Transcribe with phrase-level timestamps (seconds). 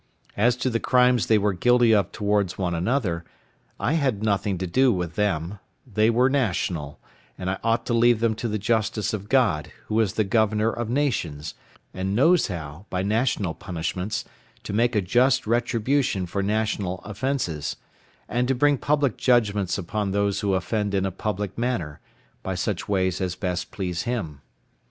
[0.35, 3.23] As to the crimes they were guilty of towards one another,
[3.79, 6.99] I had nothing to do with them; they were national,
[7.37, 10.71] and I ought to leave them to the justice of God, who is the Governor
[10.71, 11.53] of nations,
[11.93, 14.25] and knows how, by national punishments,
[14.63, 17.75] to make a just retribution for national offences,
[18.27, 21.99] and to bring public judgments upon those who offend in a public manner,
[22.41, 24.41] by such ways as best please Him.